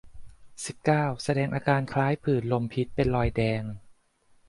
[0.65, 3.63] สิบเก้า แสดงอาการคล้ายผื่นลมพิษ เป็นรอยแดง